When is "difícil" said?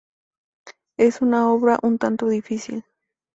2.27-2.83